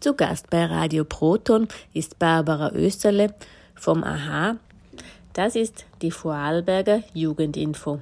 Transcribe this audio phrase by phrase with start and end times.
[0.00, 3.34] Zu Gast bei Radio Proton ist Barbara Österle
[3.74, 4.56] vom AHA.
[5.32, 7.98] Das ist die Vorarlberger Jugendinfo.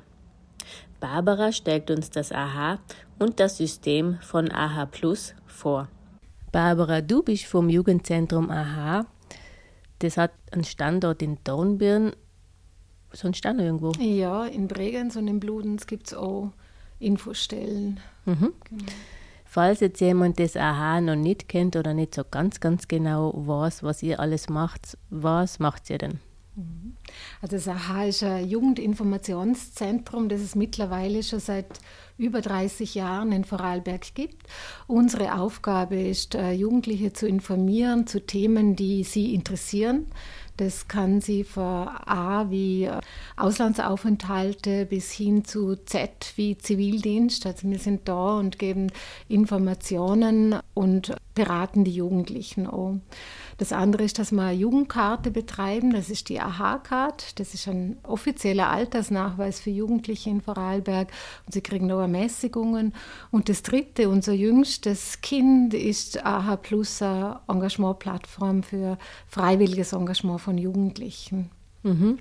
[1.00, 2.80] Barbara stellt uns das AHA
[3.18, 5.88] und das System von AHA Plus vor.
[6.52, 9.06] Barbara, du bist vom Jugendzentrum AHA.
[10.00, 12.12] Das hat einen Standort in Dornbirn.
[13.12, 13.92] Sonst noch irgendwo?
[13.92, 16.52] Ja, in Bregenz und in Bludenz gibt es auch
[16.98, 18.00] Infostellen.
[18.26, 18.52] Mhm.
[18.64, 18.92] Genau.
[19.56, 23.82] Falls jetzt jemand das AHA noch nicht kennt oder nicht so ganz, ganz genau weiß,
[23.84, 26.20] was ihr alles macht, was macht ihr denn?
[26.56, 26.94] Mhm.
[27.40, 31.68] Also das AHA ist ein Jugendinformationszentrum, das es mittlerweile schon seit
[32.18, 34.46] über 30 Jahren in Vorarlberg gibt.
[34.88, 40.04] Unsere Aufgabe ist, äh, Jugendliche zu informieren zu Themen, die sie interessieren.
[40.56, 42.88] Das kann sie von A wie
[43.36, 47.44] Auslandsaufenthalte bis hin zu Z wie Zivildienst.
[47.44, 48.90] Also wir sind da und geben
[49.28, 52.96] Informationen und beraten die Jugendlichen auch.
[53.58, 55.92] Das andere ist, dass wir eine Jugendkarte betreiben.
[55.92, 57.38] Das ist die AHA-Card.
[57.38, 61.12] Das ist ein offizieller Altersnachweis für Jugendliche in Vorarlberg.
[61.46, 62.92] Und sie kriegen auch Ermäßigungen.
[63.30, 68.98] Und das dritte, unser jüngstes Kind, ist AHA Plus, eine Engagementplattform für
[69.28, 71.50] freiwilliges Engagement von Jugendlichen.
[71.82, 72.18] Mhm.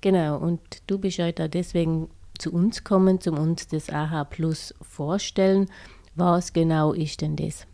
[0.00, 0.38] Genau.
[0.38, 5.70] Und du bist heute deswegen zu uns kommen, zum uns das AHA Plus vorstellen.
[6.14, 7.66] Was genau ist denn das?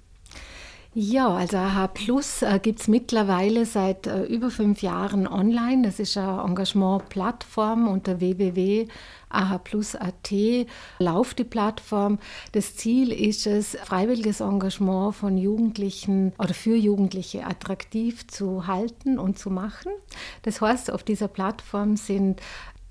[0.95, 5.87] Ja, also AH Plus äh, gibt es mittlerweile seit äh, über fünf Jahren online.
[5.87, 10.33] Das ist eine Engagement-Plattform unter www.ahplus.at
[10.99, 12.19] lauft die Plattform.
[12.53, 19.39] Das Ziel ist es, freiwilliges Engagement von Jugendlichen oder für Jugendliche attraktiv zu halten und
[19.39, 19.93] zu machen.
[20.43, 22.43] Das heißt, auf dieser Plattform sind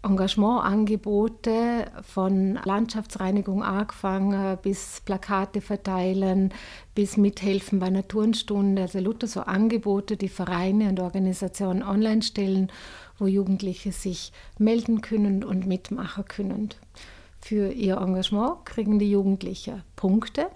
[0.04, 6.54] Engagementangebote von Landschaftsreinigung angefangen bis Plakate verteilen,
[6.96, 8.82] bis mithelfen bei einer Turnstunde.
[8.84, 12.72] Also Luther so Angebote, die Vereine und Organisationen online stellen,
[13.20, 16.70] wo Jugendliche sich melden können und mitmachen können.
[17.40, 20.48] Für ihr Engagement kriegen die Jugendlichen Punkte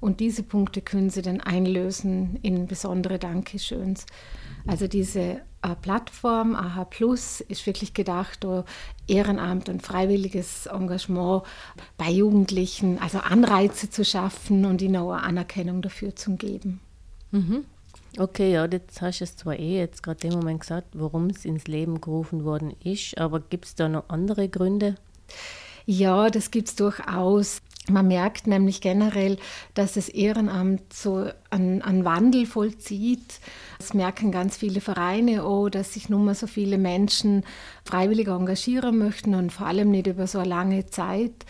[0.00, 4.06] und diese Punkte können sie dann einlösen in besondere Dankeschöns.
[4.66, 5.42] Also diese
[5.80, 8.64] Plattform AHA Plus ist wirklich gedacht, uh,
[9.06, 11.42] Ehrenamt und freiwilliges Engagement
[11.96, 16.80] bei Jugendlichen, also Anreize zu schaffen und ihnen auch Anerkennung dafür zu geben.
[17.30, 17.64] Mhm.
[18.18, 21.44] Okay, ja, jetzt hast du es zwar eh jetzt gerade im Moment gesagt, warum es
[21.44, 24.94] ins Leben gerufen worden ist, aber gibt es da noch andere Gründe?
[25.86, 27.60] Ja, das gibt es durchaus.
[27.90, 29.36] Man merkt nämlich generell,
[29.74, 33.40] dass das Ehrenamt so einen, einen Wandel vollzieht.
[33.78, 37.44] Es merken ganz viele Vereine auch, dass sich nun mal so viele Menschen
[37.84, 41.44] freiwillig engagieren möchten und vor allem nicht über so eine lange Zeit.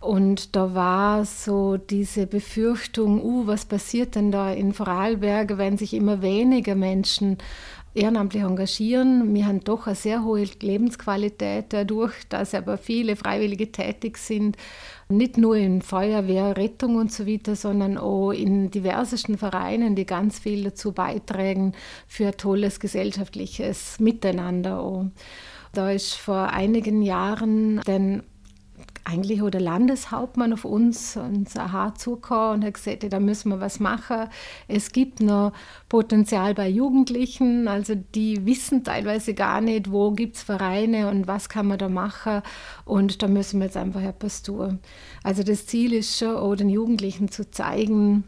[0.00, 5.92] Und da war so diese Befürchtung, uh, was passiert denn da in Vorarlberg, wenn sich
[5.92, 7.36] immer weniger Menschen
[7.94, 9.34] ehrenamtlich engagieren.
[9.34, 14.56] Wir haben doch eine sehr hohe Lebensqualität dadurch, dass aber viele Freiwillige tätig sind.
[15.08, 20.38] Nicht nur in Feuerwehr, Rettung und so weiter, sondern auch in diversesten Vereinen, die ganz
[20.38, 21.72] viel dazu beitragen
[22.06, 24.80] für ein tolles gesellschaftliches Miteinander.
[24.80, 25.06] Auch.
[25.72, 28.22] Da ist vor einigen Jahren den
[29.10, 33.60] eigentlich hat der Landeshauptmann auf uns, uns AHA zugekommen und hat gesagt, da müssen wir
[33.60, 34.28] was machen.
[34.68, 35.52] Es gibt noch
[35.88, 41.48] Potenzial bei Jugendlichen, also die wissen teilweise gar nicht, wo gibt es Vereine und was
[41.48, 42.42] kann man da machen
[42.84, 44.78] und da müssen wir jetzt einfach etwas tun.
[45.22, 48.24] Also das Ziel ist schon, auch den Jugendlichen zu zeigen,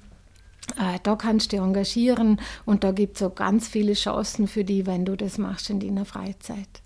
[0.78, 4.65] äh, da kannst du dich engagieren und da gibt es auch ganz viele Chancen für
[4.65, 6.82] die, wenn du das machst in deiner Freizeit.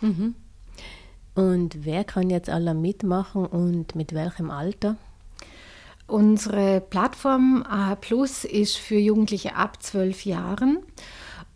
[0.00, 0.34] Mhm.
[1.36, 4.96] Und wer kann jetzt alle mitmachen und mit welchem Alter?
[6.06, 10.78] Unsere Plattform AH Plus ist für Jugendliche ab zwölf Jahren.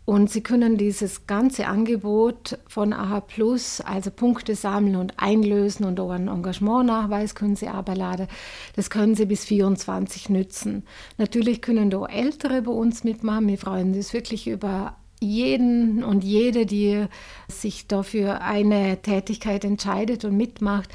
[0.05, 5.99] Und Sie können dieses ganze Angebot von AH Plus, also Punkte sammeln und einlösen und
[5.99, 8.27] auch einen Engagementnachweis können Sie abladen.
[8.75, 10.83] Das können Sie bis 24 nützen.
[11.17, 13.47] Natürlich können da Ältere bei uns mitmachen.
[13.47, 17.05] Wir freuen uns wirklich über jeden und jede, die
[17.47, 20.89] sich dafür eine Tätigkeit entscheidet und mitmacht,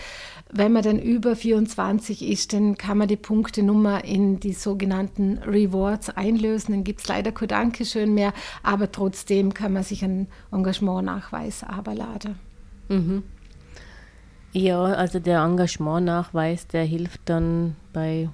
[0.52, 6.10] wenn man dann über 24 ist, dann kann man die Punktenummer in die sogenannten Rewards
[6.10, 6.74] einlösen.
[6.74, 8.32] Dann gibt es leider kein Dankeschön mehr,
[8.62, 12.36] aber trotzdem kann man sich einen Engagementnachweis aberladen.
[12.88, 13.22] Mhm.
[14.52, 18.28] Ja, also der Engagementnachweis, der hilft dann bei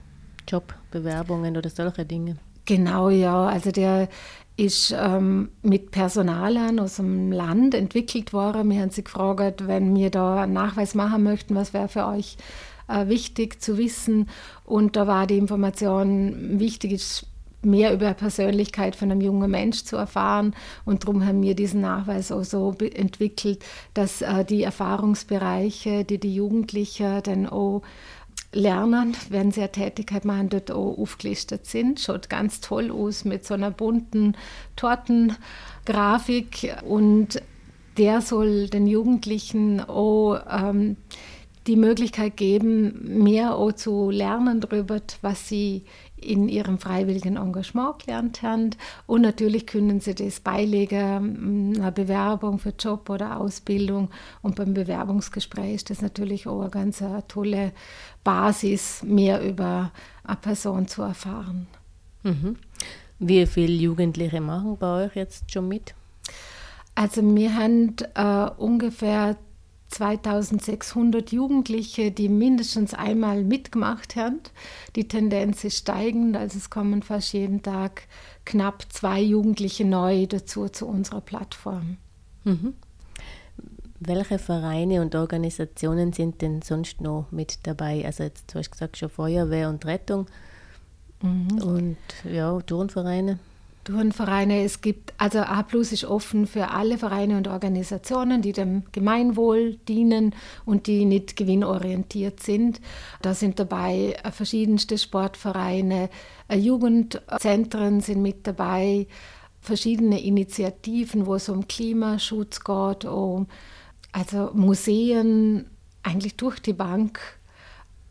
[0.48, 2.36] Jobbewerbungen oder solche Dinge.
[2.64, 3.46] Genau, ja.
[3.46, 4.08] Also der
[4.56, 8.70] ist ähm, mit Personalern aus dem Land entwickelt worden.
[8.70, 12.36] Wir haben sie gefragt, wenn wir da einen Nachweis machen möchten, was wäre für euch
[12.88, 14.28] äh, wichtig zu wissen.
[14.64, 17.26] Und da war die Information, wichtig ist
[17.64, 20.54] mehr über die Persönlichkeit von einem jungen Mensch zu erfahren.
[20.84, 23.64] Und darum haben wir diesen Nachweis auch so entwickelt,
[23.94, 27.82] dass äh, die Erfahrungsbereiche, die die Jugendlichen dann auch
[28.52, 32.00] lernen, wenn sie eine Tätigkeit machen, dort auch aufgelistet sind.
[32.00, 34.36] Schaut ganz toll aus mit so einer bunten
[34.76, 37.42] Tortengrafik und
[37.96, 40.96] der soll den Jugendlichen auch ähm,
[41.66, 45.84] die Möglichkeit geben, mehr auch zu lernen darüber, was sie
[46.22, 48.70] in ihrem freiwilligen Engagement gelernt haben.
[49.06, 54.10] Und natürlich können sie das beilegen, einer Bewerbung für Job oder Ausbildung.
[54.42, 57.72] Und beim Bewerbungsgespräch ist das natürlich auch eine ganz eine tolle
[58.24, 59.90] Basis, mehr über
[60.24, 61.66] eine Person zu erfahren.
[62.22, 62.56] Mhm.
[63.18, 65.94] Wie viele Jugendliche machen bei euch jetzt schon mit?
[66.94, 69.36] Also wir haben äh, ungefähr
[69.92, 74.40] 2600 Jugendliche, die mindestens einmal mitgemacht haben.
[74.96, 78.04] Die Tendenz ist steigend, also es kommen fast jeden Tag
[78.44, 81.98] knapp zwei Jugendliche neu dazu zu unserer Plattform.
[82.44, 82.74] Mhm.
[84.00, 88.04] Welche Vereine und Organisationen sind denn sonst noch mit dabei?
[88.04, 90.26] Also jetzt du hast gesagt schon Feuerwehr und Rettung
[91.22, 91.62] mhm.
[91.62, 93.38] und ja, Turnvereine.
[93.84, 94.62] Turnvereine.
[94.64, 99.76] Es gibt, also A Plus ist offen für alle Vereine und Organisationen, die dem Gemeinwohl
[99.88, 100.34] dienen
[100.64, 102.80] und die nicht gewinnorientiert sind.
[103.22, 106.10] Da sind dabei verschiedenste Sportvereine,
[106.48, 109.06] äh, Jugendzentren sind mit dabei,
[109.60, 113.46] verschiedene Initiativen, wo es um Klimaschutz geht, um
[114.12, 115.66] also Museen,
[116.02, 117.20] eigentlich durch die Bank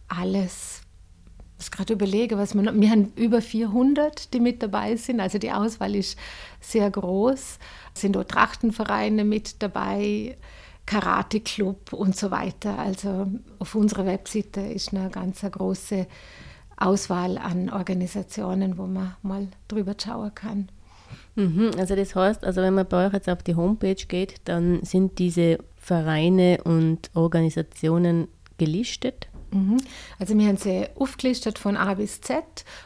[0.07, 0.70] alles
[1.61, 5.51] muss gerade überlege, was man, wir haben über 400, die mit dabei sind, also die
[5.51, 6.17] Auswahl ist
[6.59, 7.59] sehr groß.
[7.93, 10.37] Es sind auch Trachtenvereine mit dabei,
[10.87, 12.79] Karate-Club und so weiter.
[12.79, 13.27] Also
[13.59, 16.07] auf unserer Webseite ist eine ganz große
[16.77, 20.69] Auswahl an Organisationen, wo man mal drüber schauen kann.
[21.35, 24.83] Mhm, also das heißt, also wenn man bei euch jetzt auf die Homepage geht, dann
[24.83, 29.27] sind diese Vereine und Organisationen gelistet.
[30.17, 32.43] Also wir haben sie aufgelistet von A bis Z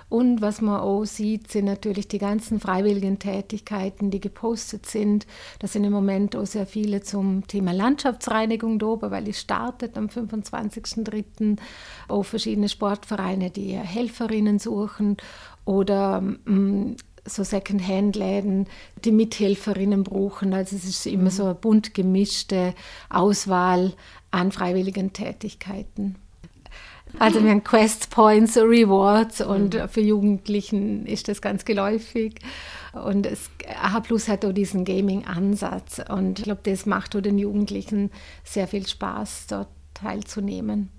[0.09, 5.27] und was man auch sieht, sind natürlich die ganzen freiwilligen Tätigkeiten, die gepostet sind.
[5.59, 10.07] Da sind im Moment auch sehr viele zum Thema Landschaftsreinigung da, weil es startet am
[10.07, 11.57] 25.03.
[12.07, 15.17] auch verschiedene Sportvereine, die Helferinnen suchen
[15.65, 16.95] oder mm,
[17.25, 18.67] so Second-Hand-Läden,
[19.03, 20.53] die Mithelferinnen brauchen.
[20.53, 21.29] Also es ist immer mhm.
[21.29, 22.73] so eine bunt gemischte
[23.09, 23.94] Auswahl
[24.31, 26.15] an freiwilligen Tätigkeiten.
[27.19, 29.88] Also wir haben Quest Points, Rewards und mhm.
[29.88, 32.35] für Jugendlichen ist das ganz geläufig.
[32.94, 33.50] Und es,
[33.81, 38.12] AHA Plus hat auch diesen Gaming-Ansatz und ich glaube, das macht auch den Jugendlichen
[38.44, 40.89] sehr viel Spaß, dort teilzunehmen.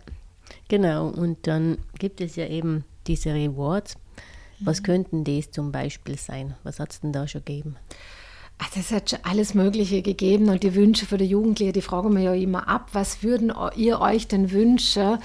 [0.67, 1.07] genau.
[1.07, 3.95] Und dann gibt es ja eben diese Rewards.
[4.59, 4.83] Was mhm.
[4.83, 6.53] könnten das zum Beispiel sein?
[6.63, 7.77] Was hat es denn da schon gegeben?
[8.61, 12.13] Also es hat schon alles Mögliche gegeben und die Wünsche für die Jugendlichen, die fragen
[12.13, 15.17] wir ja immer ab, was würden ihr euch denn wünschen?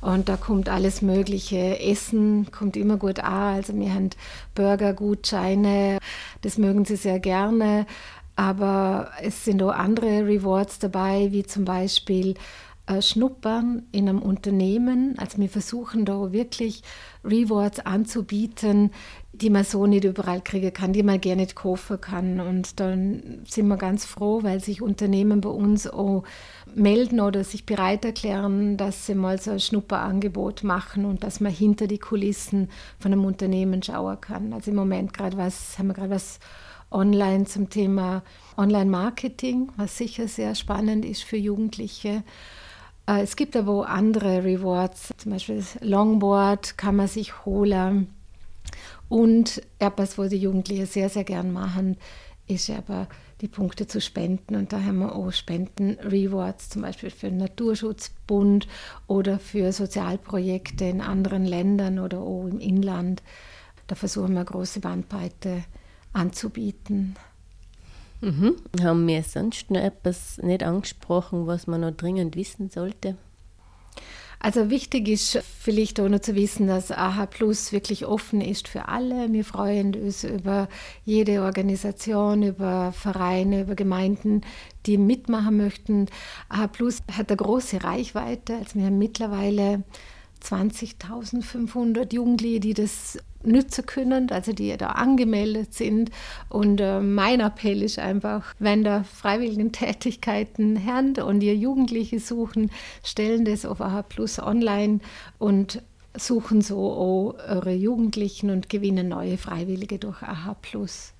[0.00, 1.78] Und da kommt alles Mögliche.
[1.78, 3.54] Essen kommt immer gut an.
[3.54, 4.10] Also wir haben
[4.56, 5.98] Burger-Gutscheine,
[6.42, 7.86] das mögen sie sehr gerne.
[8.34, 12.34] Aber es sind auch andere Rewards dabei, wie zum Beispiel
[12.90, 15.14] äh, Schnuppern in einem Unternehmen.
[15.18, 16.82] Also wir versuchen da wirklich
[17.22, 18.90] Rewards anzubieten,
[19.40, 22.40] die man so nicht überall kriegen kann, die man gerne nicht kaufen kann.
[22.40, 26.24] Und dann sind wir ganz froh, weil sich Unternehmen bei uns auch
[26.74, 31.52] melden oder sich bereit erklären, dass sie mal so ein Schnupperangebot machen und dass man
[31.52, 32.68] hinter die Kulissen
[32.98, 34.52] von einem Unternehmen schauen kann.
[34.52, 36.38] Also im Moment gerade was, haben wir gerade was
[36.90, 38.22] online zum Thema
[38.56, 42.24] Online-Marketing, was sicher sehr spannend ist für Jugendliche.
[43.06, 48.08] Äh, es gibt aber auch andere Rewards, zum Beispiel das Longboard kann man sich holen.
[49.10, 51.96] Und etwas, was die Jugendlichen sehr, sehr gern machen,
[52.46, 53.08] ist aber
[53.40, 54.54] die Punkte zu spenden.
[54.54, 58.68] Und da haben wir auch Spenden-Rewards, zum Beispiel für den Naturschutzbund
[59.08, 63.22] oder für Sozialprojekte in anderen Ländern oder auch im Inland.
[63.88, 65.64] Da versuchen wir eine große Bandbreite
[66.12, 67.16] anzubieten.
[68.20, 68.54] Mhm.
[68.80, 73.16] Haben wir sonst noch etwas nicht angesprochen, was man noch dringend wissen sollte?
[74.42, 78.88] Also wichtig ist vielleicht auch noch zu wissen, dass AHA Plus wirklich offen ist für
[78.88, 79.30] alle.
[79.30, 80.68] Wir freuen uns über
[81.04, 84.40] jede Organisation, über Vereine, über Gemeinden,
[84.86, 86.06] die mitmachen möchten.
[86.48, 88.56] AHA Plus hat eine große Reichweite.
[88.56, 89.84] Also wir haben mittlerweile
[90.42, 96.10] 20.500 Jugendliche, die das nützen können, also die da angemeldet sind.
[96.48, 102.70] Und äh, mein Appell ist einfach, wenn da freiwilligen Tätigkeiten Herren und ihr Jugendliche suchen,
[103.02, 105.00] stellen das auf AH Plus online
[105.38, 105.82] und
[106.16, 111.12] suchen so auch eure Jugendlichen und gewinnen neue Freiwillige durch AH Plus.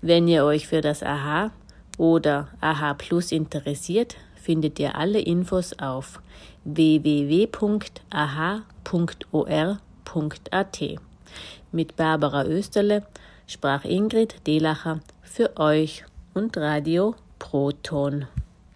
[0.00, 1.52] Wenn ihr euch für das AHA
[1.96, 6.20] oder AHA Plus interessiert, findet ihr alle Infos auf
[6.64, 7.60] www.aha.or.at.
[11.70, 13.06] Mit Barbara Österle
[13.46, 18.26] sprach Ingrid Delacher für euch und Radio Proton.